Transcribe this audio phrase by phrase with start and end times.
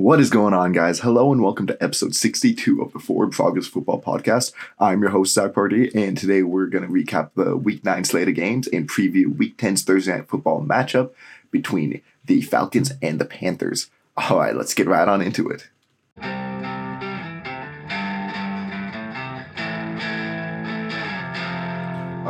[0.00, 1.00] What is going on, guys?
[1.00, 4.54] Hello and welcome to episode 62 of the Forward Progress Football Podcast.
[4.78, 8.26] I'm your host, Zac Pardi, and today we're going to recap the Week 9 slate
[8.26, 11.10] of games and preview Week 10's Thursday Night Football matchup
[11.50, 13.90] between the Falcons and the Panthers.
[14.16, 15.68] All right, let's get right on into it.
[16.16, 16.32] All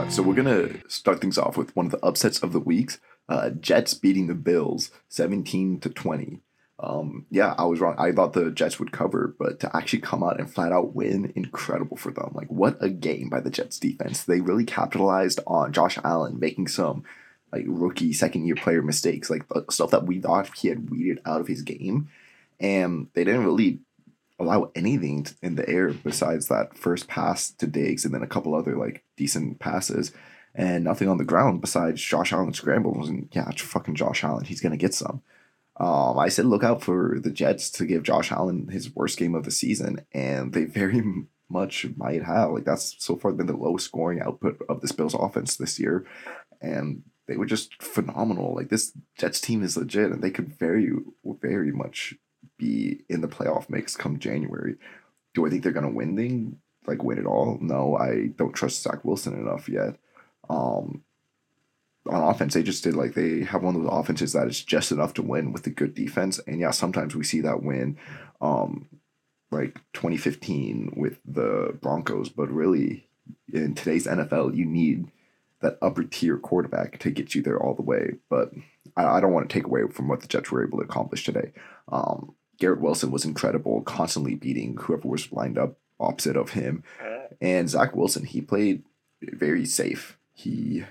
[0.03, 2.99] right, so we're gonna start things off with one of the upsets of the weeks.
[3.29, 6.41] Uh, Jets beating the Bills, seventeen to twenty.
[6.83, 7.95] Um, yeah, I was wrong.
[7.99, 11.33] I thought the Jets would cover, but to actually come out and flat out win,
[11.37, 12.31] incredible for them.
[12.35, 14.25] Like what a game by the Jets defense.
[14.25, 17.05] They really capitalized on Josh Allen making some
[17.53, 21.41] like rookie second year player mistakes, like stuff that we thought he had weeded out
[21.41, 22.09] of his game,
[22.59, 23.81] and they didn't really
[24.39, 28.55] allow anything in the air besides that first pass to Diggs and then a couple
[28.55, 30.13] other like decent passes
[30.55, 33.11] and nothing on the ground besides Josh Allen scrambles.
[33.11, 34.47] And yeah, fucking Josh Allen.
[34.47, 35.21] He's going to get some.
[35.81, 39.35] Um, I said look out for the Jets to give Josh Allen his worst game
[39.35, 41.03] of the season, and they very
[41.49, 42.51] much might have.
[42.51, 46.05] Like that's so far been the lowest scoring output of this Bills offense this year,
[46.61, 48.55] and they were just phenomenal.
[48.55, 50.91] Like this Jets team is legit, and they could very,
[51.25, 52.15] very much
[52.59, 54.77] be in the playoff mix come January.
[55.33, 57.57] Do I think they're gonna win thing like win it all?
[57.59, 59.97] No, I don't trust Zach Wilson enough yet.
[60.51, 61.05] Um,
[62.09, 64.93] on offense, they just did like they have one of those offenses that is just
[64.93, 66.39] enough to win with a good defense.
[66.47, 67.99] And yeah, sometimes we see that win,
[68.41, 68.89] um,
[69.51, 72.29] like 2015 with the Broncos.
[72.31, 73.07] But really,
[73.53, 75.11] in today's NFL, you need
[75.61, 78.15] that upper tier quarterback to get you there all the way.
[78.31, 78.53] But
[78.97, 81.25] I, I don't want to take away from what the Jets were able to accomplish
[81.25, 81.53] today.
[81.89, 86.83] Um, Garrett Wilson was incredible, constantly beating whoever was lined up opposite of him.
[87.41, 88.85] And Zach Wilson, he played
[89.23, 90.19] very safe.
[90.33, 90.85] He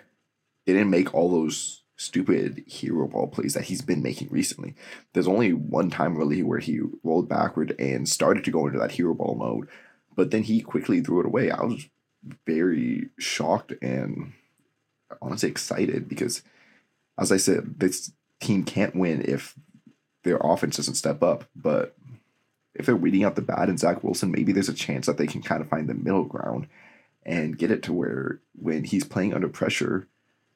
[0.74, 4.74] didn't make all those stupid hero ball plays that he's been making recently.
[5.14, 8.94] There's only one time really where he rolled backward and started to go into that
[8.94, 9.68] hero ball mode,
[10.16, 11.52] but then he quickly threw it away.
[11.52, 11.88] I was
[12.46, 14.34] very shocked and
[15.22, 16.42] honestly excited because,
[17.18, 19.56] as I said, this team can't win if
[20.24, 21.46] their offense doesn't step up.
[21.56, 21.96] But
[22.76, 25.28] if they're weeding out the bad and Zach Wilson, maybe there's a chance that they
[25.28, 26.68] can kind of find the middle ground
[27.26, 30.08] and get it to where when he's playing under pressure,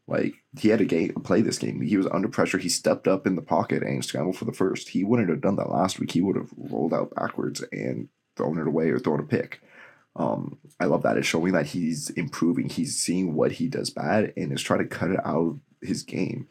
[0.08, 1.82] like he had a game play this game.
[1.82, 2.58] He was under pressure.
[2.58, 4.90] He stepped up in the pocket and scrambled for the first.
[4.90, 6.12] He wouldn't have done that last week.
[6.12, 9.62] He would have rolled out backwards and thrown it away or thrown a pick.
[10.16, 11.18] Um, I love that.
[11.18, 12.70] It's showing that he's improving.
[12.70, 16.04] He's seeing what he does bad and is trying to cut it out of his
[16.04, 16.48] game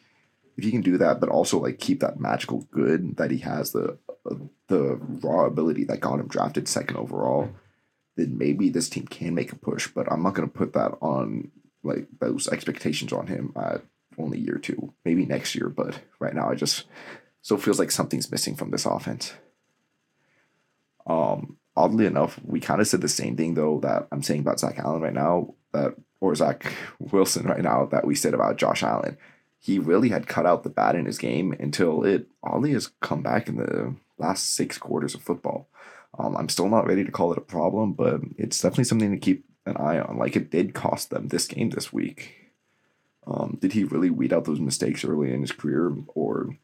[0.56, 3.72] if he can do that, but also like keep that magical good that he has,
[3.72, 3.98] the
[4.68, 7.50] the raw ability that got him drafted second overall,
[8.16, 9.88] then maybe this team can make a push.
[9.88, 11.50] But I'm not gonna put that on
[11.82, 13.82] like those expectations on him at
[14.18, 15.68] only year two, maybe next year.
[15.68, 16.84] But right now, I just
[17.40, 19.32] so feels like something's missing from this offense.
[21.06, 24.60] Um, oddly enough, we kind of said the same thing though that I'm saying about
[24.60, 28.82] Zach Allen right now, that or Zach Wilson right now that we said about Josh
[28.82, 29.16] Allen
[29.62, 33.22] he really had cut out the bad in his game until it oddly has come
[33.22, 35.68] back in the last six quarters of football.
[36.18, 39.18] Um, I'm still not ready to call it a problem, but it's definitely something to
[39.18, 40.18] keep an eye on.
[40.18, 42.52] Like it did cost them this game this week.
[43.26, 46.56] Um, did he really weed out those mistakes early in his career, or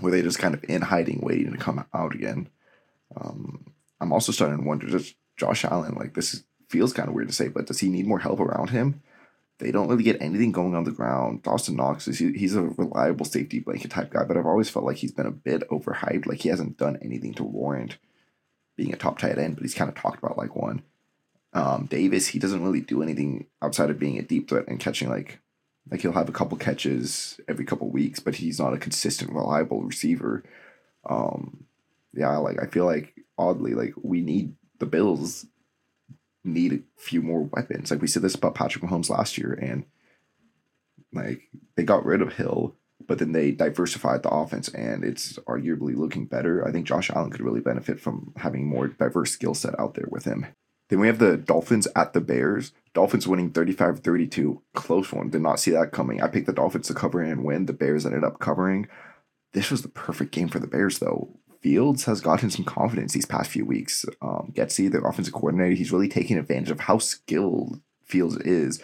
[0.00, 2.48] were they just kind of in hiding, waiting to come out again?
[3.16, 7.28] Um, I'm also starting to wonder, just Josh Allen, like this feels kind of weird
[7.28, 9.00] to say, but does he need more help around him?
[9.58, 11.42] They don't really get anything going on the ground.
[11.42, 14.98] Dawson Knox is he's a reliable safety blanket type guy, but I've always felt like
[14.98, 16.26] he's been a bit overhyped.
[16.26, 17.96] Like he hasn't done anything to warrant
[18.76, 20.82] being a top tight end, but he's kind of talked about like one.
[21.56, 25.08] Um, Davis, he doesn't really do anything outside of being a deep threat and catching
[25.08, 25.40] like
[25.90, 29.82] like he'll have a couple catches every couple weeks, but he's not a consistent, reliable
[29.82, 30.44] receiver.
[31.08, 31.64] Um,
[32.12, 35.46] yeah, like I feel like oddly, like we need the Bills
[36.44, 37.90] need a few more weapons.
[37.90, 39.86] Like we said this about Patrick Mahomes last year, and
[41.14, 45.96] like they got rid of Hill, but then they diversified the offense, and it's arguably
[45.96, 46.68] looking better.
[46.68, 50.08] I think Josh Allen could really benefit from having more diverse skill set out there
[50.10, 50.44] with him.
[50.88, 52.72] Then we have the Dolphins at the Bears.
[52.94, 54.62] Dolphins winning 35 32.
[54.74, 55.30] Close one.
[55.30, 56.22] Did not see that coming.
[56.22, 57.66] I picked the Dolphins to cover and win.
[57.66, 58.88] The Bears ended up covering.
[59.52, 61.38] This was the perfect game for the Bears, though.
[61.60, 64.04] Fields has gotten some confidence these past few weeks.
[64.22, 68.80] Um, Getsy, the offensive coordinator, he's really taking advantage of how skilled Fields is,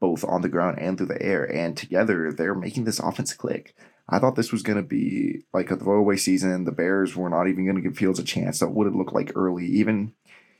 [0.00, 1.44] both on the ground and through the air.
[1.44, 3.76] And together, they're making this offense click.
[4.08, 6.64] I thought this was going to be like a throwaway season.
[6.64, 8.58] The Bears were not even going to give Fields a chance.
[8.58, 10.12] That would have looked like early, even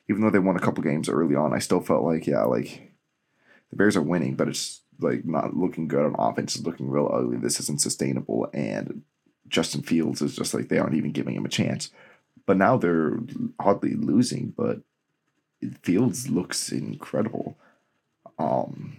[0.08, 1.52] even though they won a couple games early on.
[1.52, 2.92] I still felt like yeah, like
[3.70, 6.56] the Bears are winning, but it's like not looking good on offense.
[6.56, 7.36] It's looking real ugly.
[7.36, 9.02] This isn't sustainable, and
[9.48, 11.90] Justin Fields is just like they aren't even giving him a chance.
[12.46, 13.18] But now they're
[13.58, 14.80] oddly losing, but
[15.82, 17.56] Fields looks incredible.
[18.38, 18.96] Um,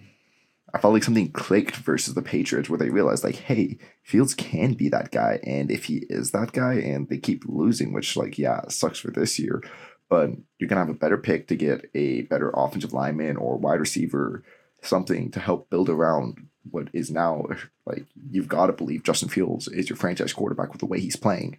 [0.74, 4.74] I felt like something clicked versus the Patriots where they realized like, hey, Fields can
[4.74, 8.38] be that guy, and if he is that guy, and they keep losing, which like
[8.38, 9.62] yeah sucks for this year,
[10.10, 13.80] but you're gonna have a better pick to get a better offensive lineman or wide
[13.80, 14.44] receiver,
[14.82, 17.46] something to help build around what is now
[17.86, 21.16] like you've got to believe Justin Fields is your franchise quarterback with the way he's
[21.16, 21.58] playing.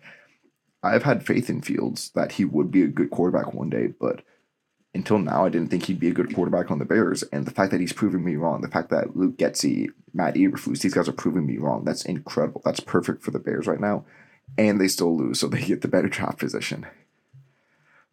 [0.82, 4.22] I've had faith in Fields that he would be a good quarterback one day, but
[4.94, 7.22] until now, I didn't think he'd be a good quarterback on the Bears.
[7.24, 10.80] And the fact that he's proving me wrong, the fact that Luke Getsy, Matt Eberflus,
[10.80, 11.84] these guys are proving me wrong.
[11.84, 12.62] That's incredible.
[12.64, 14.04] That's perfect for the Bears right now.
[14.56, 16.86] And they still lose, so they get the better draft position.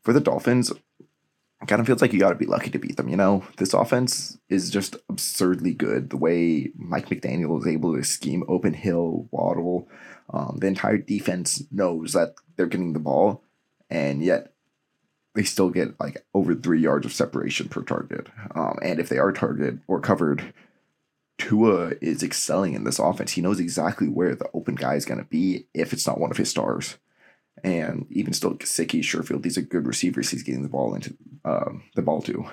[0.04, 2.98] For the Dolphins, it kind of feels like you got to be lucky to beat
[2.98, 3.08] them.
[3.08, 6.10] You know, this offense is just absurdly good.
[6.10, 9.88] The way Mike McDaniel is able to scheme open Hill, Waddle,
[10.30, 13.44] um, the entire defense knows that they're getting the ball,
[13.90, 14.54] and yet
[15.36, 18.28] they still get like over three yards of separation per target.
[18.54, 20.54] Um, and if they are targeted or covered,
[21.38, 23.32] Tua is excelling in this offense.
[23.32, 26.32] He knows exactly where the open guy is going to be if it's not one
[26.32, 26.98] of his stars.
[27.64, 31.16] And even still, Gesicki, Sherfield, these are good receivers he's getting the ball into
[31.46, 32.46] um, the ball to.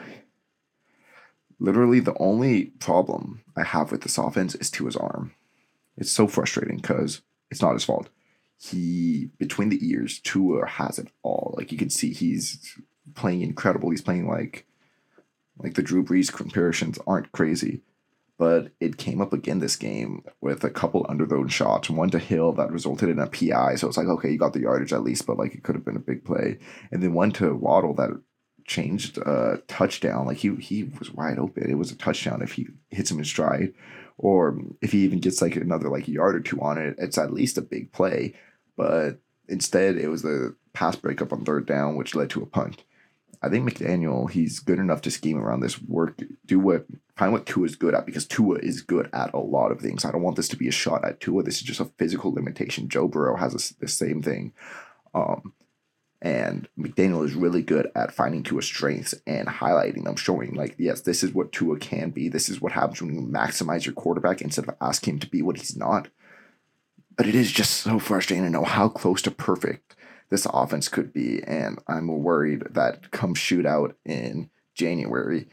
[1.59, 5.35] Literally, the only problem I have with this offense is Tua's arm.
[5.97, 8.09] It's so frustrating because it's not his fault
[8.61, 11.55] he between the ears, Tua has it all.
[11.57, 12.77] Like you can see he's
[13.15, 13.91] playing incredible.
[13.91, 14.67] He's playing like
[15.59, 17.81] like the Drew Brees comparisons aren't crazy.
[18.41, 22.53] But it came up again this game with a couple underthrown shots, one to Hill
[22.55, 23.75] that resulted in a PI.
[23.75, 25.85] So it's like, okay, you got the yardage at least, but like it could have
[25.85, 26.59] been a big play.
[26.91, 28.19] And then one to Waddle that
[28.67, 30.27] changed a touchdown.
[30.27, 31.71] Like he he was wide open.
[31.71, 33.75] It was a touchdown if he hits him in stride.
[34.17, 37.35] Or if he even gets like another like yard or two on it, it's at
[37.35, 38.35] least a big play
[38.81, 42.83] but instead it was the pass breakup on third down, which led to a punt.
[43.43, 47.47] I think McDaniel, he's good enough to scheme around this work, do what, find what
[47.47, 50.05] Tua is good at because Tua is good at a lot of things.
[50.05, 51.43] I don't want this to be a shot at Tua.
[51.43, 52.89] This is just a physical limitation.
[52.89, 54.53] Joe Burrow has the same thing.
[55.15, 55.55] Um,
[56.23, 61.01] and McDaniel is really good at finding Tua's strengths and highlighting them, showing like, yes,
[61.01, 62.29] this is what Tua can be.
[62.29, 65.41] This is what happens when you maximize your quarterback instead of asking him to be
[65.41, 66.09] what he's not.
[67.17, 69.90] But it is just so frustrating to know how close to perfect
[70.31, 71.43] this offense could be.
[71.43, 75.49] And I'm worried that come shootout in January,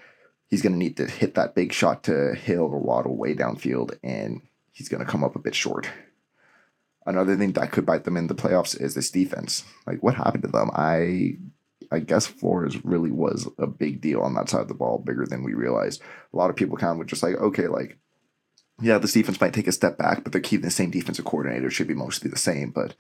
[0.48, 3.98] he's going to need to hit that big shot to Hill or Waddle way downfield,
[4.04, 4.42] and
[4.72, 5.90] he's going to come up a bit short.
[7.06, 9.64] Another thing that could bite them in the playoffs is this defense.
[9.86, 10.70] Like, what happened to them?
[10.74, 11.38] I
[11.90, 15.26] I guess Flores really was a big deal on that side of the ball, bigger
[15.26, 16.02] than we realized.
[16.34, 17.98] A lot of people kind of were just like, okay, like
[18.82, 21.70] yeah, this defense might take a step back, but they're keeping the same defensive coordinator.
[21.70, 22.96] Should be mostly the same, but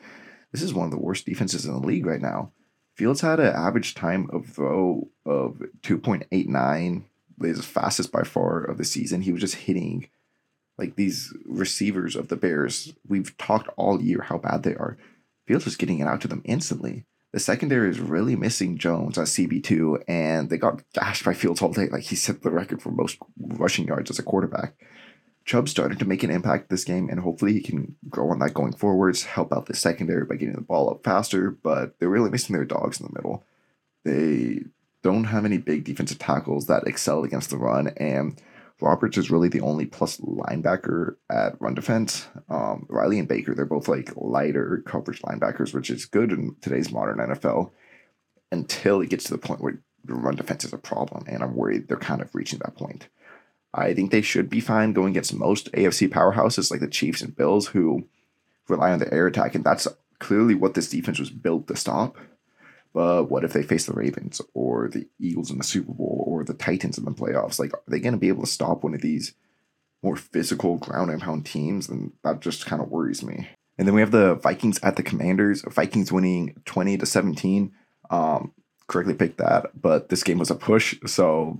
[0.51, 2.51] this is one of the worst defenses in the league right now.
[2.95, 7.03] Fields had an average time of throw of 2.89,
[7.41, 9.21] his fastest by far of the season.
[9.21, 10.09] He was just hitting
[10.77, 12.93] like these receivers of the Bears.
[13.07, 14.97] We've talked all year how bad they are.
[15.47, 17.05] Fields was getting it out to them instantly.
[17.33, 21.71] The secondary is really missing Jones as CB2, and they got gashed by Fields all
[21.71, 21.87] day.
[21.89, 24.75] Like he set the record for most rushing yards as a quarterback.
[25.47, 28.53] Chubb started to make an impact this game, and hopefully he can grow on that
[28.53, 32.29] going forwards, help out the secondary by getting the ball up faster, but they're really
[32.29, 33.45] missing their dogs in the middle.
[34.03, 34.65] They
[35.03, 38.39] don't have any big defensive tackles that excel against the run, and
[38.81, 42.27] Roberts is really the only plus linebacker at run defense.
[42.49, 46.91] Um, Riley and Baker, they're both like lighter coverage linebackers, which is good in today's
[46.91, 47.71] modern NFL
[48.51, 51.87] until it gets to the point where run defense is a problem, and I'm worried
[51.87, 53.07] they're kind of reaching that point.
[53.77, 57.35] I think they should be fine going against most AFC powerhouses like the Chiefs and
[57.35, 58.07] Bills, who
[58.67, 59.87] rely on the air attack, and that's
[60.19, 62.17] clearly what this defense was built to stop.
[62.93, 66.43] But what if they face the Ravens or the Eagles in the Super Bowl or
[66.43, 67.59] the Titans in the playoffs?
[67.59, 69.33] Like, are they going to be able to stop one of these
[70.01, 71.87] more physical ground and pound teams?
[71.87, 73.49] And that just kind of worries me.
[73.77, 75.61] And then we have the Vikings at the Commanders.
[75.67, 77.71] Vikings winning 20 to 17.
[78.09, 78.53] Um,
[78.87, 80.95] correctly picked that, but this game was a push.
[81.05, 81.59] So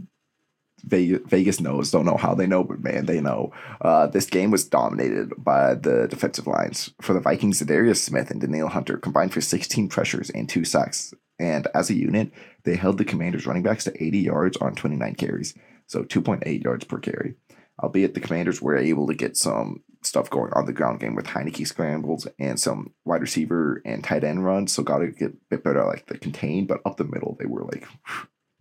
[0.84, 3.52] Vegas, knows, don't know how they know, but man, they know.
[3.82, 6.94] Uh, this game was dominated by the defensive lines.
[7.02, 11.14] For the Vikings, Darius Smith and Danielle Hunter combined for 16 pressures and two sacks.
[11.40, 12.32] And as a unit,
[12.64, 15.54] they held the Commanders' running backs to 80 yards on 29 carries,
[15.86, 17.36] so 2.8 yards per carry.
[17.82, 21.26] Albeit the Commanders were able to get some stuff going on the ground game with
[21.26, 25.38] Heinicke scrambles and some wide receiver and tight end runs, so got to get a
[25.50, 27.88] bit better like the contain, but up the middle, they were like,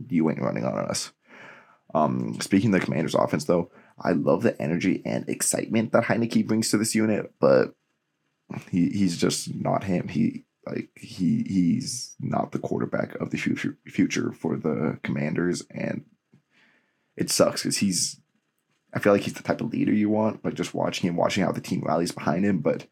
[0.08, 1.12] you ain't running on us.
[1.96, 6.46] Um, speaking of the Commanders' offense, though, I love the energy and excitement that Heinicke
[6.46, 7.74] brings to this unit, but
[8.70, 10.08] he, he's just not him.
[10.08, 16.04] He Like he he's not the quarterback of the future future for the Commanders, and
[17.16, 18.20] it sucks because he's.
[18.92, 21.44] I feel like he's the type of leader you want, like just watching him, watching
[21.44, 22.58] how the team rallies behind him.
[22.58, 22.86] But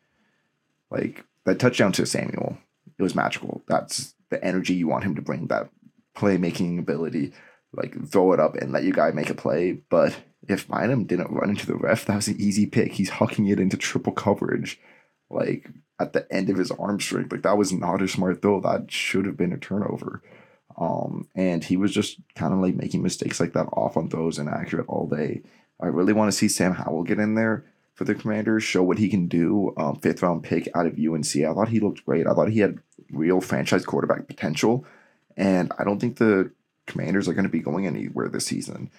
[0.90, 2.58] like that touchdown to Samuel,
[2.98, 3.62] it was magical.
[3.68, 5.48] That's the energy you want him to bring.
[5.48, 5.68] That
[6.16, 7.32] playmaking ability,
[7.76, 9.72] like throw it up and let your guy make a play.
[9.88, 10.16] But
[10.48, 12.92] if Bynum didn't run into the ref, that was an easy pick.
[12.92, 14.80] He's hucking it into triple coverage,
[15.30, 17.32] like at the end of his arm strength.
[17.32, 18.60] Like that was not a smart throw.
[18.60, 20.22] That should have been a turnover.
[20.76, 24.38] Um, and he was just kind of like making mistakes like that off on throws
[24.38, 25.42] and accurate all day.
[25.80, 27.64] I really want to see Sam Howell get in there
[27.94, 29.72] for the Commanders, show what he can do.
[29.76, 31.36] Um, fifth round pick out of UNC.
[31.36, 32.26] I thought he looked great.
[32.26, 32.78] I thought he had
[33.10, 34.84] real franchise quarterback potential.
[35.36, 36.50] And I don't think the
[36.86, 38.90] Commanders are going to be going anywhere this season,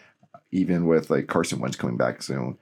[0.51, 2.57] even with like Carson Wentz coming back soon.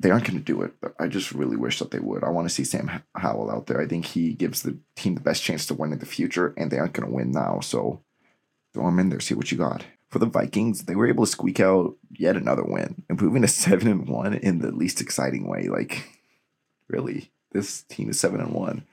[0.00, 2.22] They aren't going to do it, but I just really wish that they would.
[2.22, 3.80] I want to see Sam Howell out there.
[3.80, 6.70] I think he gives the team the best chance to win in the future, and
[6.70, 7.58] they aren't going to win now.
[7.60, 8.00] So
[8.72, 9.84] throw him in there, see what you got.
[10.08, 13.88] For the Vikings, they were able to squeak out yet another win, improving to seven
[13.88, 15.68] and one in the least exciting way.
[15.68, 16.08] Like,
[16.86, 18.86] really, this team is seven and one.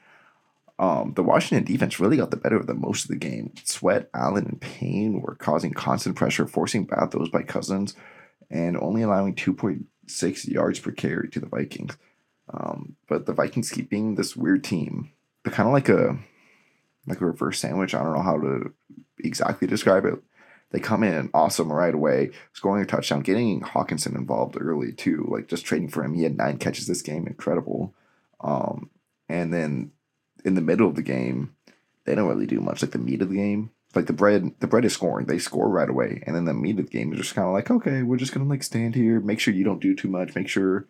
[0.78, 3.54] Um, the Washington defense really got the better of them most of the game.
[3.64, 7.96] Sweat, Allen, and Payne were causing constant pressure, forcing bad throws by Cousins,
[8.50, 11.98] and only allowing 2.6 yards per carry to the Vikings.
[12.54, 15.12] Um, but the Vikings keeping this weird team.
[15.44, 16.18] They're kind of like a
[17.08, 17.94] like a reverse sandwich.
[17.94, 18.74] I don't know how to
[19.20, 20.22] exactly describe it.
[20.72, 25.48] They come in awesome right away, scoring a touchdown, getting Hockenson involved early too, like
[25.48, 26.14] just trading for him.
[26.14, 27.94] He had nine catches this game, incredible.
[28.42, 28.90] Um,
[29.30, 29.92] and then
[30.46, 31.56] in the middle of the game,
[32.06, 32.82] they don't really do much.
[32.82, 35.26] Like the meat of the game, like the bread, the bread is scoring.
[35.26, 37.54] They score right away, and then the meat of the game is just kind of
[37.54, 40.36] like, okay, we're just gonna like stand here, make sure you don't do too much,
[40.36, 40.88] make sure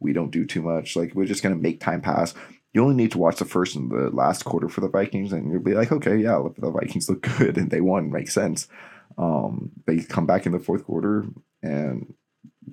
[0.00, 0.96] we don't do too much.
[0.96, 2.34] Like we're just gonna make time pass.
[2.74, 5.50] You only need to watch the first and the last quarter for the Vikings, and
[5.50, 8.68] you'll be like, okay, yeah, the Vikings look good and they won, makes sense.
[9.16, 11.26] Um, they come back in the fourth quarter,
[11.62, 12.12] and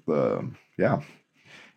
[0.08, 1.02] the yeah,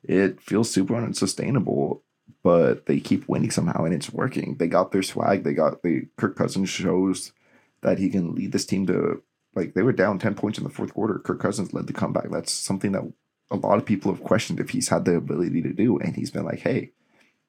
[0.02, 2.02] it feels super unsustainable
[2.46, 4.54] but they keep winning somehow and it's working.
[4.56, 5.42] They got their swag.
[5.42, 7.32] They got the Kirk Cousins shows
[7.80, 9.20] that he can lead this team to
[9.56, 11.18] like they were down 10 points in the fourth quarter.
[11.18, 12.30] Kirk Cousins led the comeback.
[12.30, 13.02] That's something that
[13.50, 15.98] a lot of people have questioned if he's had the ability to do.
[15.98, 16.92] And he's been like, hey,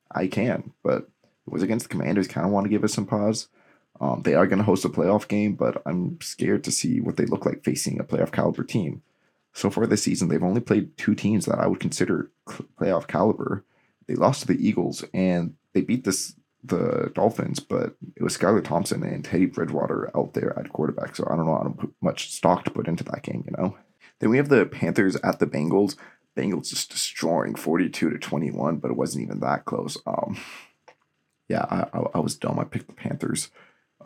[0.10, 0.74] I can.
[0.84, 1.04] But
[1.46, 2.28] it was against the Commanders.
[2.28, 3.50] Kind of want to give us some pause.
[4.02, 7.18] Um, they are going to host a playoff game, but I'm scared to see what
[7.18, 9.04] they look like facing a playoff caliber team.
[9.54, 13.64] So far this season, they've only played two teams that I would consider playoff caliber
[14.08, 16.34] they lost to the Eagles and they beat this
[16.64, 21.16] the Dolphins, but it was Skylar Thompson and Teddy Bridgewater out there at quarterback.
[21.16, 23.78] So I don't know how much stock to put into that game, you know.
[24.20, 25.96] Then we have the Panthers at the Bengals.
[26.36, 29.98] Bengals just destroying 42 to 21, but it wasn't even that close.
[30.06, 30.38] Um,
[31.48, 32.60] yeah, I, I, I was dumb.
[32.60, 33.50] I picked the Panthers.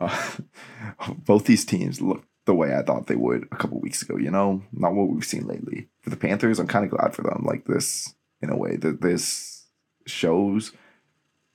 [0.00, 0.36] Uh,
[1.08, 4.30] both these teams look the way I thought they would a couple weeks ago, you
[4.30, 5.88] know, not what we've seen lately.
[6.00, 7.44] For the Panthers, I'm kind of glad for them.
[7.46, 9.51] Like this, in a way, that this
[10.06, 10.72] shows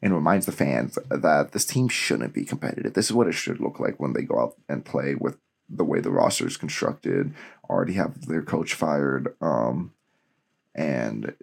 [0.02, 2.94] and reminds the fans that this team shouldn't be competitive.
[2.94, 5.38] This is what it should look like when they go out and play with
[5.70, 7.34] the way the roster is constructed,
[7.70, 9.94] already have their coach fired, um,
[10.76, 11.36] and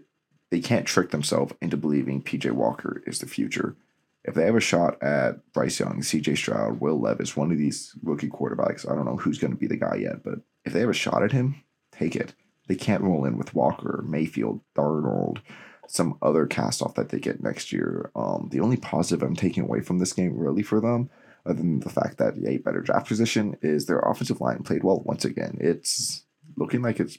[0.50, 3.76] they can't trick themselves into believing PJ Walker is the future.
[4.24, 7.94] If they have a shot at Bryce Young, CJ Stroud, Will Levis, one of these
[8.02, 10.80] rookie quarterbacks, I don't know who's going to be the guy yet, but if they
[10.80, 12.34] have a shot at him, take it.
[12.66, 15.40] They can't roll in with Walker, Mayfield, Darnold,
[15.86, 18.10] some other cast off that they get next year.
[18.16, 21.10] Um, the only positive I'm taking away from this game, really, for them,
[21.46, 25.02] other than the fact that a better draft position, is their offensive line played well
[25.04, 25.58] once again.
[25.60, 26.24] It's
[26.56, 27.18] looking like it's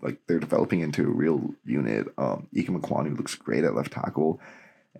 [0.00, 2.08] like they're developing into a real unit.
[2.18, 4.40] Um, Ikem Ekwonu looks great at left tackle,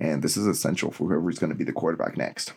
[0.01, 2.53] and this is essential for whoever's going to be the quarterback next.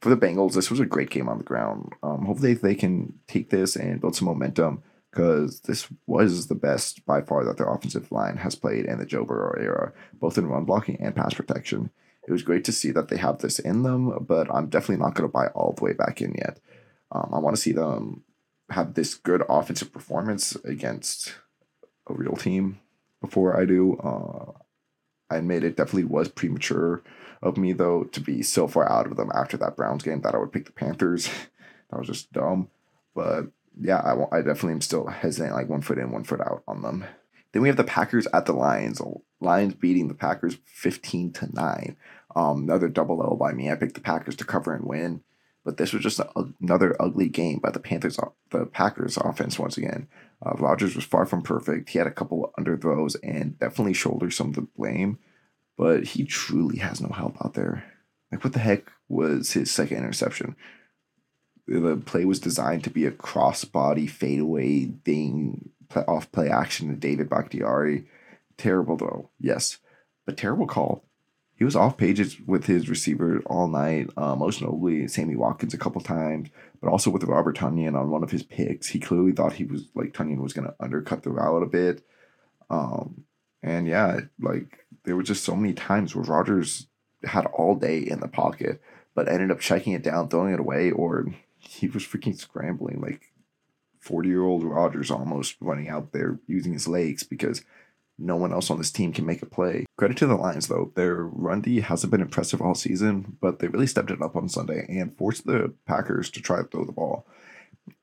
[0.00, 1.92] For the Bengals, this was a great game on the ground.
[2.02, 4.82] Um, hopefully, they can take this and build some momentum
[5.12, 9.04] because this was the best by far that their offensive line has played in the
[9.04, 11.90] Joe Burrow era, both in run blocking and pass protection.
[12.26, 15.14] It was great to see that they have this in them, but I'm definitely not
[15.14, 16.60] going to buy all the way back in yet.
[17.10, 18.22] Um, I want to see them
[18.70, 21.34] have this good offensive performance against
[22.08, 22.80] a real team
[23.20, 23.96] before I do.
[23.96, 24.52] Uh,
[25.30, 27.02] I admit it definitely was premature
[27.42, 30.34] of me, though, to be so far out of them after that Browns game that
[30.34, 31.28] I would pick the Panthers.
[31.90, 32.68] that was just dumb.
[33.14, 33.48] But
[33.80, 36.82] yeah, I, I definitely am still hesitant, like one foot in, one foot out on
[36.82, 37.04] them.
[37.52, 39.00] Then we have the Packers at the Lions.
[39.40, 41.96] Lions beating the Packers 15 to 9.
[42.34, 43.70] Um, another double L by me.
[43.70, 45.22] I picked the Packers to cover and win.
[45.64, 46.28] But this was just a,
[46.60, 48.18] another ugly game by the Panthers,
[48.50, 50.08] the Packers offense once again.
[50.44, 51.90] Uh, Rodgers was far from perfect.
[51.90, 55.18] He had a couple underthrows and definitely shouldered some of the blame,
[55.76, 57.84] but he truly has no help out there.
[58.32, 60.56] Like, what the heck was his second interception.
[61.66, 65.70] The play was designed to be a cross-body fadeaway thing
[66.08, 68.04] off play action to David Bakhtiari.
[68.56, 69.78] Terrible though, yes,
[70.26, 71.04] but terrible call.
[71.54, 75.78] He was off pages with his receiver all night, uh, most notably Sammy Watkins a
[75.78, 76.48] couple times,
[76.80, 78.88] but also with Robert Tonyan on one of his picks.
[78.88, 82.04] He clearly thought he was like Tonyan was going to undercut the route a bit.
[82.68, 83.24] Um,
[83.62, 86.88] and yeah, like there were just so many times where Rodgers
[87.22, 88.82] had all day in the pocket,
[89.14, 91.26] but ended up checking it down, throwing it away, or
[91.68, 93.32] he was freaking scrambling like
[94.00, 97.62] 40 year old Rodgers almost running out there using his legs because
[98.18, 99.86] no one else on this team can make a play.
[99.96, 100.92] Credit to the Lions, though.
[100.94, 104.48] Their run D hasn't been impressive all season, but they really stepped it up on
[104.48, 107.26] Sunday and forced the Packers to try to throw the ball.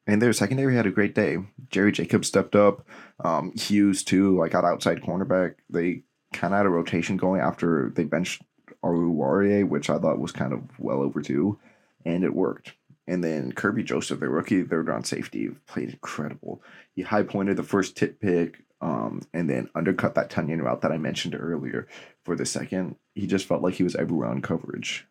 [0.08, 1.38] And their secondary had a great day.
[1.70, 2.86] Jerry Jacobs stepped up.
[3.24, 5.56] Um, Hughes, too, like got outside cornerback.
[5.70, 8.42] They kind of had a rotation going after they benched
[8.84, 11.60] Oruwariye, which I thought was kind of well overdue,
[12.06, 12.74] and it worked.
[13.10, 16.62] And then Kerby Joseph, the rookie third round safety, played incredible.
[16.94, 20.92] He high pointed the first tip pick, um, and then undercut that Tonyan route that
[20.92, 21.88] I mentioned earlier
[22.24, 22.98] for the second.
[23.16, 25.08] He just felt like he was everywhere on coverage.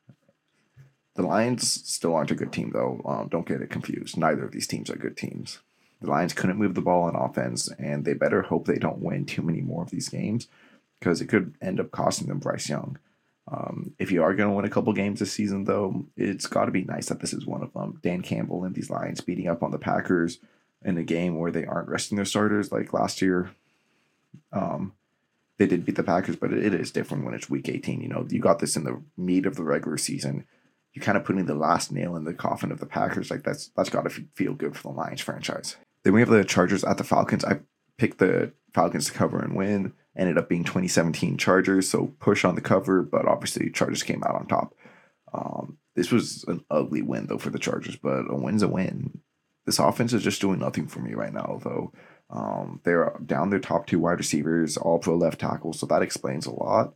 [1.17, 3.01] The Lions still aren't a good team, though.
[3.05, 4.17] Um, don't get it confused.
[4.17, 5.59] Neither of these teams are good teams.
[6.01, 9.25] The Lions couldn't move the ball on offense, and they better hope they don't win
[9.25, 10.47] too many more of these games
[11.01, 12.97] because it could end up costing them Bryce Young.
[13.51, 16.67] Um, if you are going to win a couple games this season, though, it's got
[16.67, 17.99] to be nice that this is one of them.
[18.03, 20.39] Dan Campbell and these Lions beating up on the Packers
[20.85, 23.51] in a game where they aren't resting their starters like last year.
[24.53, 24.93] Um,
[25.57, 28.01] they did beat the Packers, but it is different when it's week 18.
[28.01, 30.45] You know, you got this in the meat of the regular season.
[30.93, 33.31] You're kind of putting the last nail in the coffin of the Packers.
[33.31, 35.77] Like that's that's got to feel good for the Lions franchise.
[36.05, 37.45] Then we have the Chargers at the Falcons.
[37.45, 37.61] I
[37.97, 42.55] picked the Falcons to cover and win ended up being 2017 Chargers, so push on
[42.55, 44.75] the cover, but obviously Chargers came out on top.
[45.33, 49.21] Um, this was an ugly win though for the Chargers, but a win's a win.
[49.65, 51.93] This offense is just doing nothing for me right now, though.
[52.31, 56.47] Um, they're down their top two wide receivers, all pro left tackle, so that explains
[56.47, 56.95] a lot.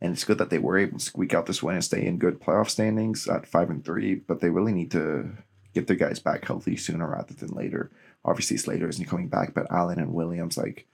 [0.00, 2.18] And it's good that they were able to squeak out this win and stay in
[2.18, 5.36] good playoff standings at five and three, but they really need to
[5.74, 7.90] get their guys back healthy sooner rather than later.
[8.24, 10.86] Obviously, Slater isn't coming back, but Allen and Williams, like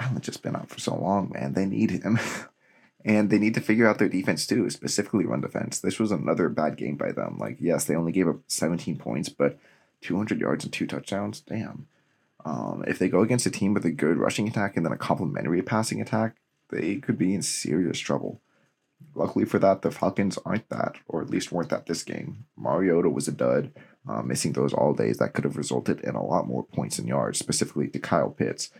[0.00, 1.52] Allen's just been out for so long, man.
[1.52, 2.18] They need him.
[3.04, 5.78] and they need to figure out their defense too, specifically run defense.
[5.78, 7.38] This was another bad game by them.
[7.38, 9.58] Like, yes, they only gave up 17 points, but
[10.02, 11.40] 200 yards and two touchdowns.
[11.40, 11.86] Damn.
[12.44, 14.98] Um, if they go against a team with a good rushing attack and then a
[14.98, 16.36] complementary passing attack,
[16.70, 18.40] they could be in serious trouble.
[19.14, 22.44] Luckily for that, the Falcons aren't that, or at least weren't that this game.
[22.56, 23.72] Mariota was a dud,
[24.08, 27.08] uh, missing those all days that could have resulted in a lot more points and
[27.08, 28.70] yards, specifically to Kyle Pitts.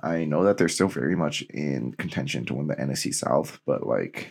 [0.00, 3.86] I know that they're still very much in contention to win the NFC South, but
[3.86, 4.28] like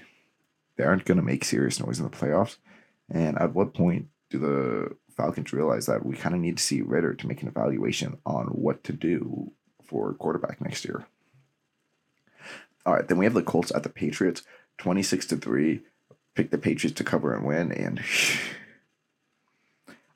[0.78, 2.58] they aren't going to make serious noise in the playoffs.
[3.10, 6.82] And at what point do the Falcons realize that we kind of need to see
[6.82, 9.52] Ridder to make an evaluation on what to do
[9.84, 11.08] for quarterback next year?
[12.86, 14.44] All right, then we have the Colts at the Patriots,
[14.78, 15.82] 26 to 3.
[16.36, 17.72] Pick the Patriots to cover and win.
[17.72, 18.00] And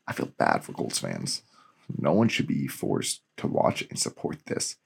[0.07, 1.41] I feel bad for Colts fans.
[1.97, 4.77] No one should be forced to watch and support this.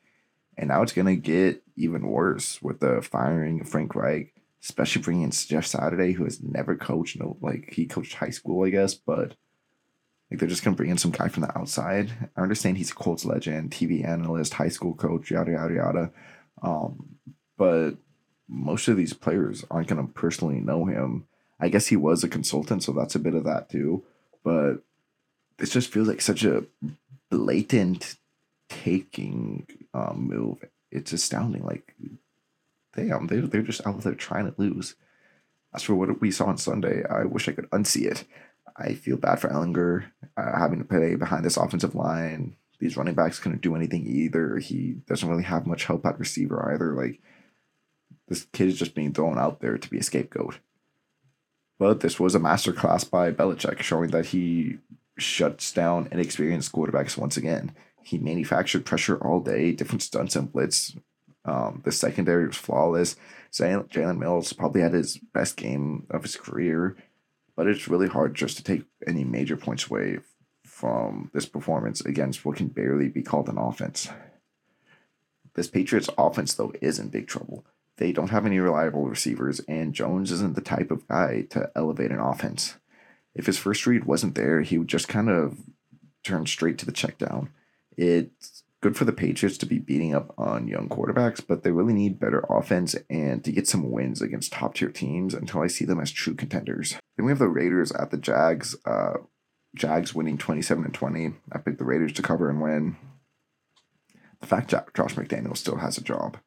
[0.57, 5.01] And now it's going to get even worse with the firing of Frank Reich, especially
[5.01, 7.19] bringing in Jeff Saturday, who has never coached.
[7.19, 9.35] No, like he coached high school, I guess, but
[10.31, 12.11] like they're just going to bring in some guy from the outside.
[12.35, 16.11] I understand he's a Colts legend, TV analyst, high school coach, yada, yada, yada.
[16.61, 17.17] Um,
[17.57, 17.91] but
[18.47, 21.27] most of these players aren't going to personally know him.
[21.59, 24.03] I guess he was a consultant, so that's a bit of that too.
[24.43, 24.77] But
[25.57, 26.65] this just feels like such a
[27.29, 28.17] blatant
[28.69, 30.63] taking um, move.
[30.91, 31.63] It's astounding.
[31.63, 31.95] Like,
[32.95, 34.95] damn, they're, they're just out there trying to lose.
[35.73, 38.23] As for what we saw on Sunday, I wish I could unsee it.
[38.77, 40.05] I feel bad for Ehlinger
[40.37, 42.55] uh, having to play behind this offensive line.
[42.79, 44.57] These running backs couldn't do anything either.
[44.57, 46.93] He doesn't really have much help at receiver either.
[46.93, 47.21] Like,
[48.27, 50.59] this kid is just being thrown out there to be a scapegoat.
[51.77, 54.79] But this was a masterclass by Belichick, showing that he
[55.17, 57.75] shuts down inexperienced quarterbacks once again.
[58.05, 60.95] He manufactured pressure all day, different stunts and blitz.
[61.43, 63.15] Um, the secondary was flawless.
[63.51, 66.95] Jalen Mills probably had his best game of his career,
[67.55, 70.19] but it's really hard just to take any major points away
[70.63, 74.07] from this performance against what can barely be called an offense.
[75.55, 77.65] This Patriots offense, though, is in big trouble.
[77.97, 82.11] They don't have any reliable receivers, and Jones isn't the type of guy to elevate
[82.11, 82.75] an offense.
[83.33, 85.57] If his first read wasn't there, he would just kind of
[86.23, 87.49] turn straight to the check down.
[87.97, 91.93] It's good for the Patriots to be beating up on young quarterbacks, but they really
[91.93, 95.85] need better offense and to get some wins against top tier teams until I see
[95.85, 96.95] them as true contenders.
[97.17, 98.75] Then we have the Raiders at the Jags.
[98.85, 99.13] Uh,
[99.75, 101.33] Jags winning 27 and 20.
[101.51, 102.95] I picked the Raiders to cover and win.
[104.39, 106.37] The fact Josh McDaniel still has a job.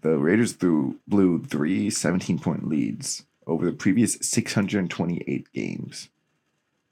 [0.00, 6.08] The Raiders threw, blew three 17 point leads over the previous 628 games.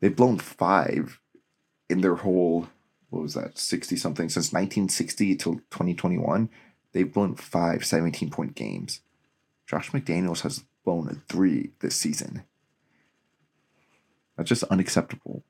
[0.00, 1.20] They've blown five
[1.88, 2.68] in their whole,
[3.12, 6.48] what was that, 60 something, since 1960 till 2021.
[6.92, 9.00] They've blown five 17 point games.
[9.66, 12.42] Josh McDaniels has blown three this season.
[14.36, 15.44] That's just unacceptable.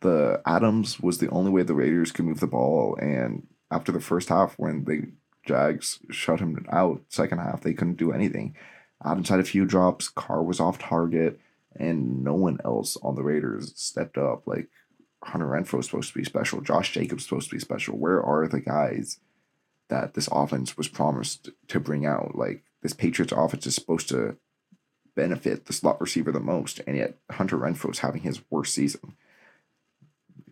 [0.00, 4.00] The Adams was the only way the Raiders could move the ball, and after the
[4.00, 5.12] first half, when the
[5.46, 8.56] Jags shut him out, second half they couldn't do anything.
[9.04, 10.08] Adams had a few drops.
[10.08, 11.38] Carr was off target,
[11.78, 14.46] and no one else on the Raiders stepped up.
[14.46, 14.68] Like
[15.26, 16.60] Hunter Renfrow was supposed to be special.
[16.60, 17.98] Josh Jacobs supposed to be special.
[17.98, 19.18] Where are the guys
[19.88, 22.36] that this offense was promised to bring out?
[22.36, 24.36] Like this Patriots offense is supposed to
[25.16, 29.16] benefit the slot receiver the most, and yet Hunter Renfrow is having his worst season.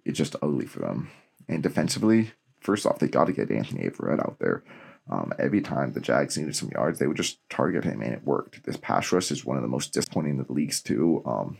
[0.04, 1.10] It's just ugly for them.
[1.48, 4.64] And defensively, first off, they got to get Anthony Averett out there.
[5.08, 8.24] Um, every time the Jags needed some yards, they would just target him, and it
[8.24, 8.64] worked.
[8.64, 11.22] This pass rush is one of the most disappointing in the leagues too.
[11.26, 11.58] Um,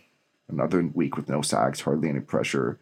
[0.49, 2.81] another week with no sacks, hardly any pressure,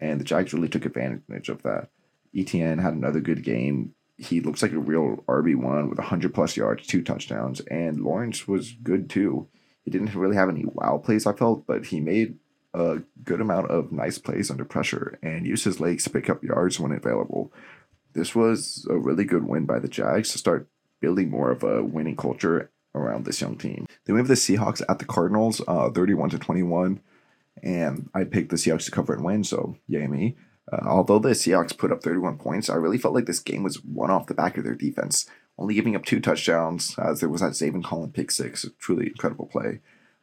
[0.00, 1.88] and the Jags really took advantage of that.
[2.34, 3.94] ETN had another good game.
[4.18, 8.48] He looks like a real RB one with hundred plus yards, two touchdowns, and Lawrence
[8.48, 9.48] was good too.
[9.82, 12.38] He didn't really have any wow plays, I felt, but he made
[12.74, 16.42] a good amount of nice plays under pressure and used his legs to pick up
[16.42, 17.52] yards when available
[18.16, 20.68] this was a really good win by the Jags to start
[21.00, 23.86] building more of a winning culture around this young team.
[24.04, 27.00] Then we have the Seahawks at the Cardinals, uh, 31 to 21.
[27.62, 30.36] And I picked the Seahawks to cover and win, so yay me.
[30.70, 33.82] Uh, although the Seahawks put up 31 points, I really felt like this game was
[33.84, 35.26] won off the back of their defense,
[35.58, 39.06] only giving up two touchdowns, as there was that Zaven Collins pick six, a truly
[39.06, 39.80] incredible play.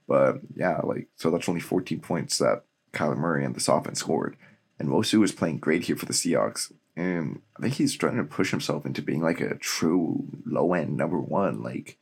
[0.08, 4.36] But yeah, like, so that's only 14 points that Kyler Murray and this offense scored.
[4.78, 6.72] And Nwosu was playing great here for the Seahawks.
[6.96, 10.96] And I think he's trying to push himself into being like a true low end
[10.96, 11.64] number one.
[11.64, 11.98] Like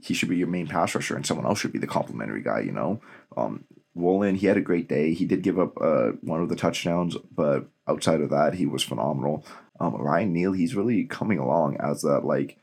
[0.00, 2.60] he should be your main pass rusher, and someone else should be the complimentary guy.
[2.60, 3.00] You know,
[3.36, 3.64] um,
[3.96, 5.14] Woolen he had a great day.
[5.14, 8.82] He did give up uh, one of the touchdowns, but outside of that, he was
[8.82, 9.44] phenomenal.
[9.80, 12.58] Um, Ryan Neal, he's really coming along as that like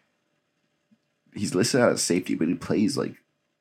[1.34, 3.16] he's listed as safety, but he plays like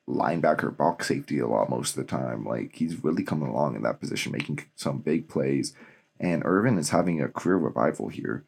[0.07, 2.45] linebacker box safety a lot most of the time.
[2.45, 5.73] Like he's really coming along in that position, making some big plays.
[6.19, 8.45] And Irvin is having a career revival here.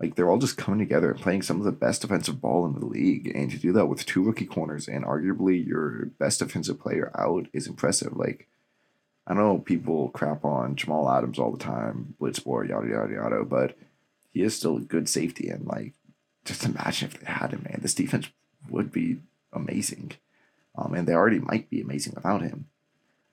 [0.00, 2.78] Like they're all just coming together and playing some of the best defensive ball in
[2.78, 3.32] the league.
[3.34, 7.48] And to do that with two rookie corners and arguably your best defensive player out
[7.52, 8.16] is impressive.
[8.16, 8.46] Like
[9.28, 13.76] I know people crap on Jamal Adams all the time, Blitzboard, yada yada yada, but
[14.32, 15.92] he is still a good safety and like
[16.46, 17.80] just imagine if they had him, man.
[17.82, 18.30] This defense
[18.70, 19.18] would be
[19.52, 20.12] amazing.
[20.74, 22.68] Um, and they already might be amazing without him.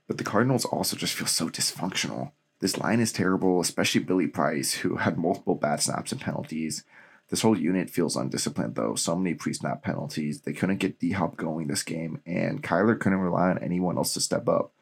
[0.08, 2.31] But the Cardinals also just feel so dysfunctional.
[2.60, 6.84] This line is terrible, especially Billy Price, who had multiple bad snaps and penalties.
[7.29, 8.95] This whole unit feels undisciplined, though.
[8.95, 10.41] So many pre snap penalties.
[10.41, 14.13] They couldn't get D Hop going this game, and Kyler couldn't rely on anyone else
[14.13, 14.73] to step up.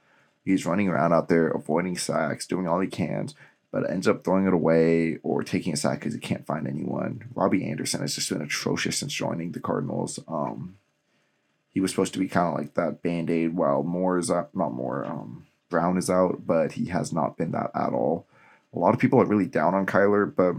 [0.44, 3.30] He's running around out there, avoiding sacks, doing all he can,
[3.72, 7.26] but ends up throwing it away or taking a sack because he can't find anyone.
[7.34, 10.20] Robbie Anderson has just been atrocious since joining the Cardinals.
[10.28, 10.78] Um,
[11.70, 14.56] he was supposed to be kind of like that band aid while Moore is out,
[14.56, 18.28] not Moore, um, Brown is out, but he has not been that at all.
[18.76, 20.56] A lot of people are really down on Kyler, but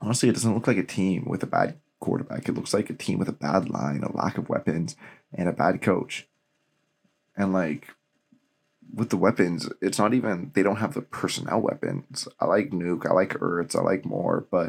[0.00, 2.48] honestly, it doesn't look like a team with a bad quarterback.
[2.48, 4.96] It looks like a team with a bad line, a lack of weapons,
[5.32, 6.26] and a bad coach.
[7.36, 7.88] And like
[8.94, 12.28] with the weapons, it's not even they don't have the personnel weapons.
[12.40, 14.68] I like Nuke, I like Ertz, I like Moore, but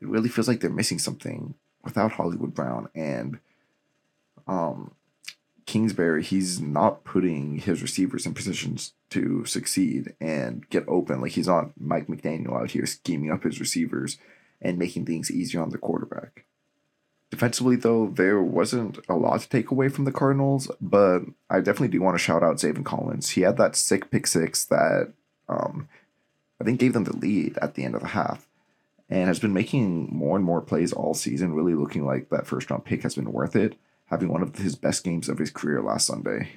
[0.00, 1.54] it really feels like they're missing something
[1.84, 3.38] without Hollywood Brown and
[4.46, 4.92] um
[5.68, 11.20] Kingsbury, he's not putting his receivers in positions to succeed and get open.
[11.20, 14.16] Like he's not Mike McDaniel out here scheming up his receivers
[14.62, 16.46] and making things easier on the quarterback.
[17.30, 21.88] Defensively, though, there wasn't a lot to take away from the Cardinals, but I definitely
[21.88, 23.30] do want to shout out Zaven Collins.
[23.30, 25.12] He had that sick pick six that
[25.48, 25.88] um,
[26.60, 28.46] I think gave them the lead at the end of the half
[29.10, 32.70] and has been making more and more plays all season, really looking like that first
[32.70, 33.76] round pick has been worth it
[34.08, 36.48] having one of his best games of his career last Sunday.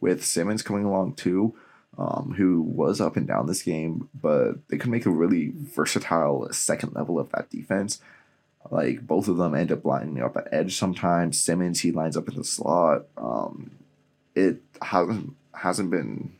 [0.00, 1.54] With Simmons coming along too,
[1.96, 6.48] um, who was up and down this game, but they could make a really versatile
[6.52, 8.00] second level of that defense.
[8.70, 11.40] Like both of them end up lining up at edge sometimes.
[11.40, 13.06] Simmons he lines up in the slot.
[13.16, 13.72] Um,
[14.34, 16.32] it hasn't hasn't been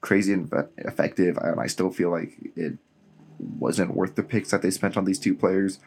[0.00, 2.78] crazy and effective, and I still feel like it
[3.38, 5.78] wasn't worth the picks that they spent on these two players.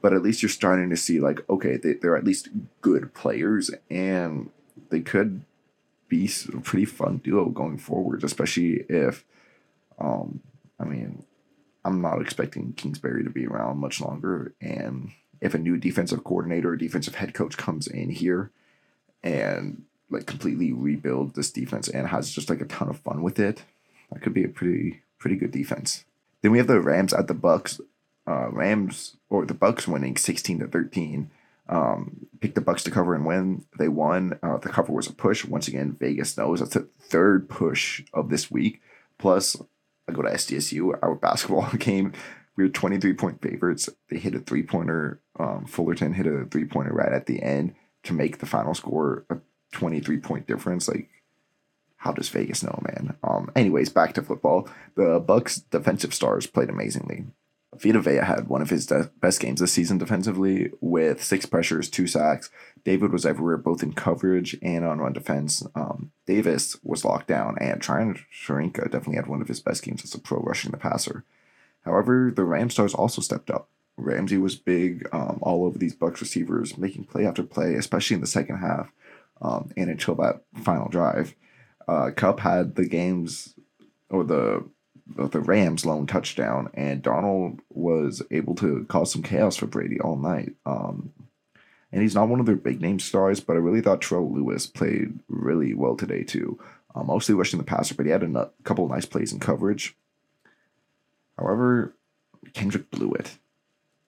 [0.00, 2.48] But at least you're starting to see like, okay, they, they're at least
[2.80, 4.50] good players and
[4.90, 5.42] they could
[6.08, 9.24] be a pretty fun duo going forward, especially if,
[9.98, 10.40] um,
[10.80, 11.24] I mean,
[11.84, 14.54] I'm not expecting Kingsbury to be around much longer.
[14.60, 18.50] And if a new defensive coordinator or defensive head coach comes in here
[19.22, 23.38] and like completely rebuild this defense and has just like a ton of fun with
[23.40, 23.64] it,
[24.12, 26.04] that could be a pretty pretty good defense.
[26.42, 27.80] Then we have the Rams at the Bucs.
[28.24, 31.30] Uh, Rams or the Bucs winning sixteen to thirteen.
[31.68, 33.64] Um, picked the Bucs to cover and win.
[33.78, 34.38] They won.
[34.42, 35.44] Uh, the cover was a push.
[35.44, 38.80] Once again, Vegas knows that's the third push of this week.
[39.18, 39.56] Plus,
[40.12, 42.12] Go to SDSU, our basketball game.
[42.56, 43.88] We were 23 point favorites.
[44.10, 45.20] They hit a three pointer.
[45.38, 49.24] Um, Fullerton hit a three pointer right at the end to make the final score
[49.30, 49.38] a
[49.72, 50.88] 23 point difference.
[50.88, 51.08] Like,
[51.96, 53.16] how does Vegas know, man?
[53.22, 54.68] Um, anyways, back to football.
[54.96, 57.26] The Bucs defensive stars played amazingly.
[57.78, 61.88] Vita Vea had one of his de- best games this season defensively with six pressures,
[61.88, 62.50] two sacks.
[62.84, 65.64] David was everywhere, both in coverage and on run defense.
[65.74, 70.02] Um, Davis was locked down, and Tryon Shoyinka definitely had one of his best games
[70.04, 71.24] as a pro rushing the passer.
[71.84, 73.68] However, the Ram stars also stepped up.
[73.96, 78.20] Ramsey was big um, all over these Bucs receivers, making play after play, especially in
[78.20, 78.90] the second half
[79.42, 81.34] um, and until that final drive.
[81.86, 83.54] Uh, Kupp had the games
[84.08, 84.64] or the
[85.14, 90.16] the Rams lone touchdown, and Donald was able to cause some chaos for Brady all
[90.16, 90.54] night.
[90.64, 91.12] Um,
[91.92, 94.66] and he's not one of their big name stars, but I really thought Terrell Lewis
[94.66, 96.58] played really well today too.
[96.94, 99.96] Uh, mostly rushing the passer, but he had a couple nice plays in coverage.
[101.38, 101.94] However,
[102.52, 103.38] Kendrick blew it.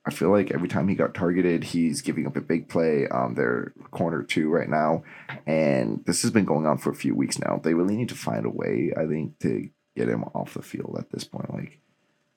[0.07, 3.09] I feel like every time he got targeted, he's giving up a big play.
[3.09, 5.03] Um, they're corner two right now,
[5.47, 7.59] and this has been going on for a few weeks now.
[7.63, 10.97] They really need to find a way, I think, to get him off the field
[10.99, 11.55] at this point.
[11.55, 11.79] Like,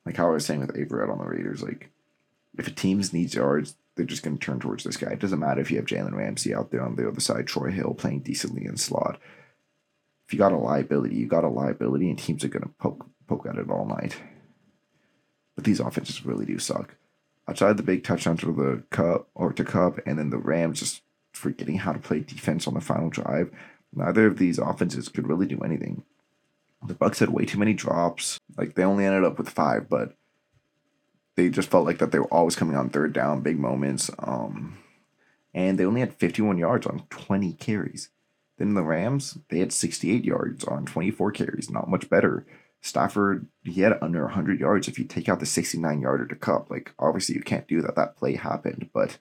[0.05, 1.89] like how I was saying with Averett on the Raiders, like
[2.57, 5.11] if a team needs yards, they're just going to turn towards this guy.
[5.11, 7.71] It doesn't matter if you have Jalen Ramsey out there on the other side, Troy
[7.71, 9.19] Hill playing decently in slot.
[10.27, 13.05] If you got a liability, you got a liability, and teams are going to poke
[13.27, 14.17] poke at it all night.
[15.55, 16.95] But these offenses really do suck
[17.47, 21.01] outside the big touchdown to the Kupp or to Kupp, and then the Rams just
[21.31, 23.51] forgetting how to play defense on the final drive.
[23.93, 26.03] Neither of these offenses could really do anything.
[26.85, 28.37] The Bucs had way too many drops.
[28.57, 30.15] Like they only ended up with five, but
[31.37, 34.09] they just felt like that they were always coming on third down, big moments.
[34.19, 34.79] Um,
[35.53, 38.09] and they only had 51 yards on 20 carries.
[38.57, 42.45] Then the Rams, they had 68 yards on 24 carries, not much better.
[42.81, 46.71] Stafford, he had under 100 yards if you take out the 69 yarder to Kupp.
[46.71, 47.95] Like, obviously, you can't do that.
[47.95, 49.19] That play happened, but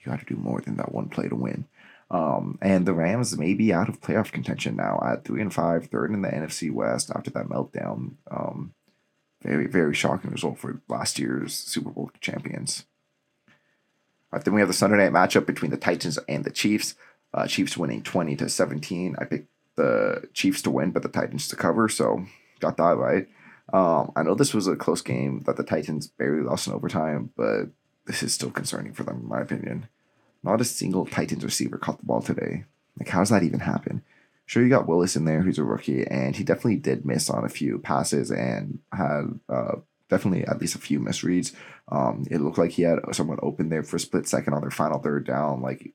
[0.00, 1.64] you got to do more than that one play to win.
[2.10, 5.86] Um, and the Rams may be out of playoff contention now at three and five,
[5.86, 8.16] third in the NFC West after that meltdown.
[8.30, 8.74] Um,
[9.44, 12.84] very, very shocking result for last year's Super Bowl champions.
[14.32, 16.94] Right, then we have the Sunday night matchup between the Titans and the Chiefs.
[17.32, 19.16] Uh, Chiefs winning 20 to 17.
[19.18, 21.88] I picked the Chiefs to win, but the Titans to cover.
[21.88, 22.24] So
[22.60, 23.28] got that right.
[23.72, 27.30] Um, I know this was a close game that the Titans barely lost in overtime,
[27.36, 27.66] but
[28.06, 29.88] this is still concerning for them, in my opinion.
[30.42, 32.64] Not a single Titans receiver caught the ball today.
[32.98, 34.02] Like, how does that even happen?
[34.46, 37.44] Sure, you got Willis in there, who's a rookie, and he definitely did miss on
[37.44, 39.76] a few passes and had uh,
[40.10, 41.54] definitely at least a few misreads.
[41.88, 44.70] Um, it looked like he had someone open there for a split second on their
[44.70, 45.62] final third down.
[45.62, 45.94] Like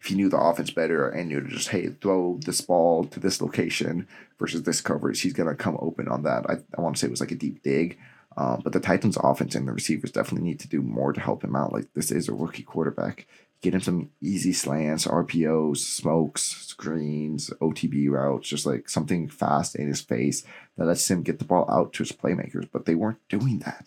[0.00, 3.20] if you knew the offense better and knew to just hey throw this ball to
[3.20, 6.48] this location versus this coverage, he's gonna come open on that.
[6.48, 7.98] I, I want to say it was like a deep dig.
[8.36, 11.42] Um, but the Titans' offense and the receivers definitely need to do more to help
[11.42, 11.72] him out.
[11.72, 13.26] Like this is a rookie quarterback.
[13.62, 19.86] Get him some easy slants, RPOs, smokes, screens, OTB routes, just like something fast in
[19.86, 20.44] his face
[20.76, 22.68] that lets him get the ball out to his playmakers.
[22.72, 23.86] But they weren't doing that.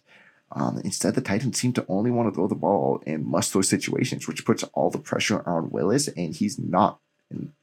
[0.51, 3.63] Um, instead, the Titans seem to only want to throw the ball in must throw
[3.63, 6.99] situations, which puts all the pressure on Willis, and he's not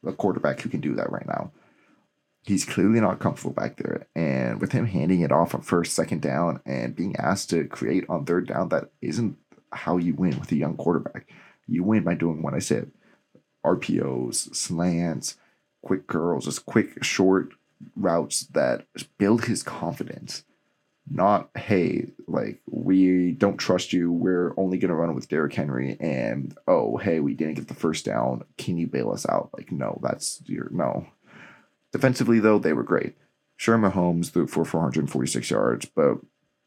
[0.04, 1.52] a quarterback who can do that right now.
[2.42, 4.06] He's clearly not comfortable back there.
[4.16, 8.04] And with him handing it off on first, second down, and being asked to create
[8.08, 9.36] on third down, that isn't
[9.72, 11.28] how you win with a young quarterback.
[11.70, 12.90] You win by doing what I said.
[13.64, 15.36] RPOs, slants,
[15.82, 17.52] quick curls, just quick, short
[17.96, 18.86] routes that
[19.18, 20.44] build his confidence.
[21.12, 24.12] Not hey like we don't trust you.
[24.12, 27.74] We're only going to run with Derrick Henry and oh hey we didn't get the
[27.74, 28.44] first down.
[28.58, 29.50] Can you bail us out?
[29.56, 31.06] Like no that's your no.
[31.92, 33.16] Defensively though they were great.
[33.56, 36.18] Sure Mahomes threw for 446 yards but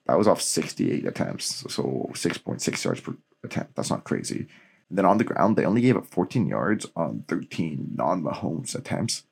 [0.07, 3.75] that was off 68 attempts so 6.6 yards per attempt.
[3.75, 4.47] That's not crazy
[4.97, 9.23] then on the ground they only gave up 14 yards on 13 non-Mahomes attempts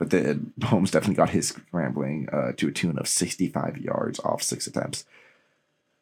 [0.00, 4.42] but then Holmes definitely got his scrambling uh, to a tune of 65 yards off
[4.42, 5.04] six attempts.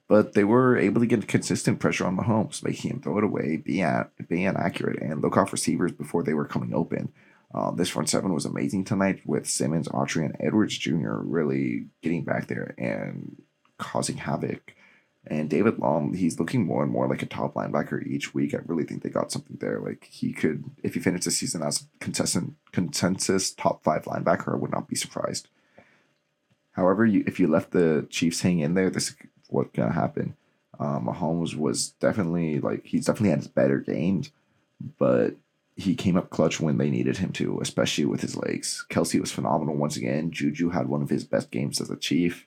[0.06, 3.56] But they were able to get consistent pressure on Mahomes, making him throw it away,
[3.56, 7.12] be, at, be inaccurate, and look off receivers before they were coming open.
[7.52, 11.16] Um, this front seven was amazing tonight with Simmons, Autry, and Edwards Jr.
[11.16, 13.42] really getting back there and
[13.78, 14.74] causing havoc.
[15.30, 18.54] And David Long, he's looking more and more like a top linebacker each week.
[18.54, 19.78] I really think they got something there.
[19.78, 24.56] Like he could, if he finished the season as consistent consensus top five linebacker, I
[24.56, 25.48] would not be surprised.
[26.72, 29.16] However, you, if you left the Chiefs hang in there, this is
[29.48, 30.36] what's gonna happen.
[30.78, 34.30] Um, Mahomes was definitely like he's definitely had his better games,
[34.98, 35.34] but
[35.76, 38.86] he came up clutch when they needed him to, especially with his legs.
[38.90, 40.30] Kelce was phenomenal once again.
[40.30, 42.46] Juju had one of his best games as a Chief.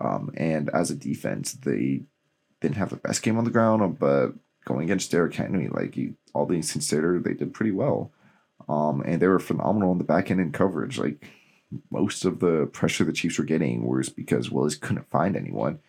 [0.00, 2.02] Um, and as a defense, they
[2.60, 4.32] didn't have the best game on the ground, but
[4.64, 8.12] going against Derrick Henry, like he, all things considered, they did pretty well.
[8.68, 10.98] Um, and they were phenomenal in the back end in coverage.
[10.98, 11.26] Like
[11.90, 15.80] most of the pressure the Chiefs were getting was because Willis couldn't find anyone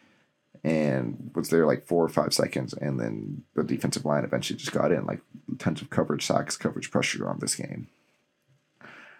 [0.63, 4.71] and was there like four or five seconds, and then the defensive line eventually just
[4.71, 5.21] got in like
[5.57, 7.87] tons of coverage, sacks, coverage pressure on this game.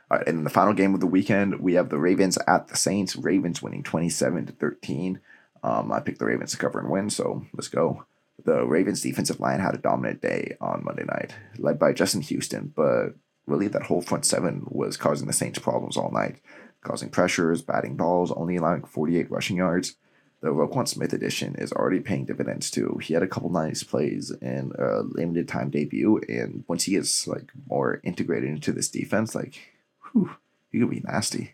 [0.10, 2.78] All right, and the final game of the weekend, we have the Ravens at the
[2.78, 3.16] Saints.
[3.16, 5.20] Ravens winning 27 to 13.
[5.64, 8.06] Um, I picked the Ravens to cover and win, so let's go.
[8.44, 12.74] The Ravens defensive line had a dominant day on Monday night, led by Justin Houston,
[12.76, 13.10] but
[13.46, 16.42] really that whole front seven was causing the Saints problems all night,
[16.82, 19.96] causing pressures, batting balls, only allowing 48 rushing yards
[20.42, 23.00] the Roquan Smith edition is already paying dividends too.
[23.02, 27.28] He had a couple nice plays in a limited time debut, and once he gets
[27.28, 29.72] like more integrated into this defense, like,
[30.12, 30.36] whew,
[30.72, 31.54] he could be nasty.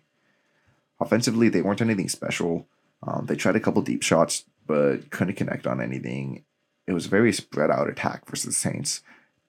[1.01, 2.65] Offensively, they weren't anything special.
[3.03, 6.43] Um, they tried a couple deep shots, but couldn't connect on anything.
[6.87, 9.01] It was a very spread out attack versus the Saints.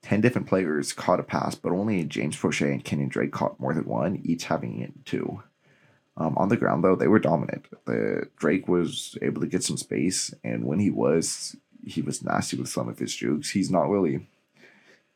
[0.02, 3.74] Ten different players caught a pass, but only James Proche and Kenyon Drake caught more
[3.74, 5.42] than one, each having two.
[6.16, 7.66] Um, on the ground, though, they were dominant.
[7.84, 12.56] The Drake was able to get some space, and when he was, he was nasty
[12.56, 13.50] with some of his jukes.
[13.50, 14.26] He's not really,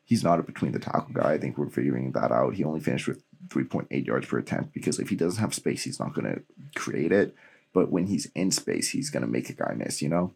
[0.04, 1.32] he's not a between the tackle guy.
[1.32, 2.54] I think we're figuring that out.
[2.54, 5.98] He only finished with 3.8 yards per attempt because if he doesn't have space, he's
[5.98, 6.42] not going to
[6.76, 7.34] create it.
[7.72, 10.32] But when he's in space, he's going to make a guy miss, you know?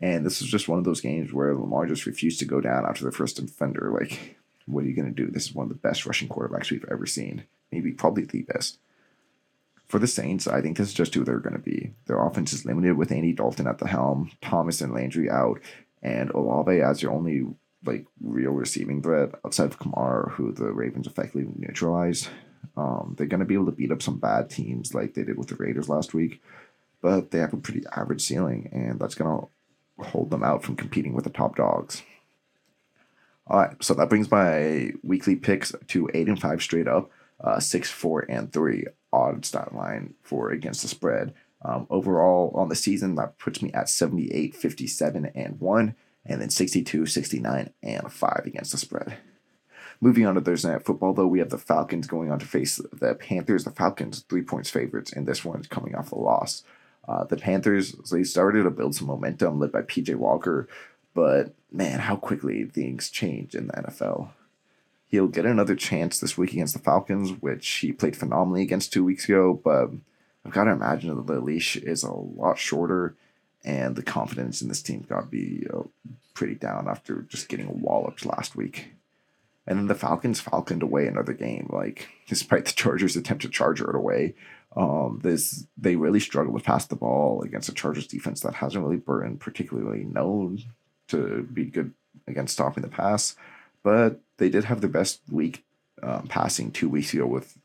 [0.00, 2.84] And this is just one of those games where Lamar just refused to go down
[2.84, 3.90] after the first defender.
[3.98, 5.30] Like, what are you going to do?
[5.30, 7.44] This is one of the best rushing quarterbacks we've ever seen.
[7.70, 8.78] Maybe probably the best
[9.88, 11.92] for the Saints, I think this is just who they're going to be.
[12.06, 15.60] Their offense is limited with Andy Dalton at the helm, Thomas and Landry out,
[16.02, 17.46] and Olave as your only
[17.84, 22.28] like real receiving threat outside of Kamara, who the Ravens effectively neutralized.
[22.76, 25.38] Um, they're going to be able to beat up some bad teams like they did
[25.38, 26.42] with the Raiders last week,
[27.04, 30.74] but they have a pretty average ceiling, and that's going to hold them out from
[30.74, 32.02] competing with the top dogs.
[33.46, 37.60] All right, so that brings my weekly picks to eight and five straight up, uh,
[37.60, 41.34] six, four, and three odd stat line for against the spread.
[41.60, 46.48] Um, overall on the season, that puts me at 78, 57, and 1, and then
[46.48, 49.18] 62, 69, and 5 against the spread.
[50.00, 52.80] Moving on to Thursday Night Football, though, we have the Falcons going on to face
[52.94, 53.64] the Panthers.
[53.64, 56.62] The Falcons, three points favorites, and this one's coming off a loss.
[57.06, 60.68] Uh, the Panthers, so they started to build some momentum led by PJ Walker,
[61.12, 64.30] but man, how quickly things change in the NFL.
[65.08, 69.04] He'll get another chance this week against the Falcons, which he played phenomenally against two
[69.04, 69.60] weeks ago.
[69.62, 69.90] But
[70.44, 73.14] I've got to imagine that the leash is a lot shorter,
[73.64, 75.82] and the confidence in this team got to be uh,
[76.32, 78.92] pretty down after just getting walloped last week.
[79.66, 81.68] And then the Falcons falconed away another game.
[81.72, 84.34] Like despite the Chargers' attempt to charger it away,
[84.76, 88.84] um, this they really struggled to pass the ball against a Chargers defense that hasn't
[88.84, 90.62] really been particularly known
[91.08, 91.92] to be good
[92.26, 93.36] against stopping the pass.
[93.82, 95.64] But they did have their best week
[96.02, 97.58] um, passing two weeks ago with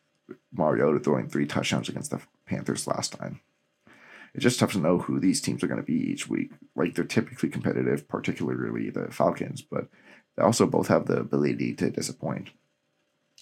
[0.51, 3.39] Mariota throwing three touchdowns against the Panthers last time.
[4.35, 6.51] It's just tough to know who these teams are going to be each week.
[6.75, 9.87] Like they're typically competitive, particularly the Falcons, but
[10.35, 12.49] they also both have the ability to disappoint.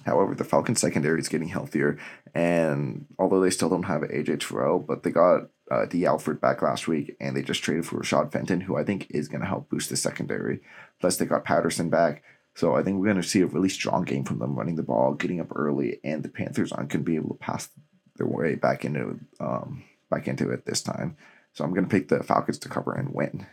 [0.05, 1.97] However, the Falcons secondary is getting healthier,
[2.33, 6.61] and although they still don't have AJ Terrell, but they got uh, Dee Alford back
[6.61, 9.47] last week, and they just traded for Rashad Fenton, who I think is going to
[9.47, 10.59] help boost the secondary.
[11.01, 12.23] Plus, they got Patterson back,
[12.55, 14.83] so I think we're going to see a really strong game from them running the
[14.83, 17.69] ball, getting up early, and the Panthers aren't going to be able to pass
[18.15, 21.17] their way back into um, back into it this time.
[21.53, 23.47] So I'm going to pick the Falcons to cover and win.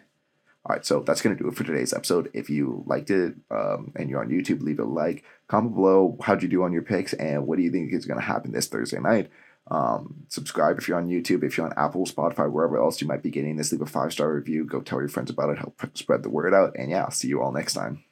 [0.66, 2.30] All right, so that's going to do it for today's episode.
[2.32, 5.22] If you liked it um, and you're on YouTube, leave a like.
[5.46, 8.18] Comment below how'd you do on your picks and what do you think is going
[8.18, 9.30] to happen this Thursday night.
[9.70, 11.42] Um, subscribe if you're on YouTube.
[11.42, 14.12] If you're on Apple, Spotify, wherever else you might be getting this, leave a five
[14.12, 14.64] star review.
[14.64, 15.58] Go tell your friends about it.
[15.58, 16.76] Help spread the word out.
[16.78, 18.02] And yeah, I'll see you all next time.